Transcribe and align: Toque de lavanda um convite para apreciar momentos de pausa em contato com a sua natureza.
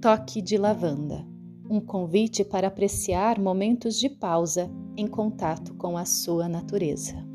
Toque 0.00 0.40
de 0.40 0.56
lavanda 0.56 1.26
um 1.68 1.80
convite 1.80 2.44
para 2.44 2.68
apreciar 2.68 3.38
momentos 3.38 3.98
de 3.98 4.08
pausa 4.08 4.70
em 4.96 5.06
contato 5.06 5.74
com 5.74 5.98
a 5.98 6.04
sua 6.04 6.48
natureza. 6.48 7.26